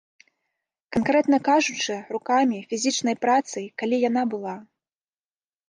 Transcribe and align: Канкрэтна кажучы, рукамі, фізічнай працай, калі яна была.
Канкрэтна 0.95 1.37
кажучы, 1.49 1.93
рукамі, 2.17 2.63
фізічнай 2.73 3.15
працай, 3.29 3.71
калі 3.83 4.03
яна 4.09 4.23
была. 4.35 4.59